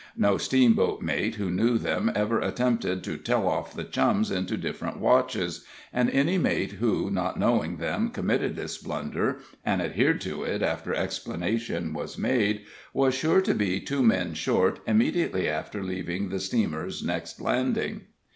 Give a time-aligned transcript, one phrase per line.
[0.17, 4.97] No steamboat mate who knew them ever attempted to "tell off" the Chums into different
[4.97, 10.63] watches, and any mate who, not knowing them, committed this blunder, and adhered to it
[10.63, 16.39] after explanation was made, was sure to be two men short immediately after leaving the
[16.39, 18.05] steamer's next landing.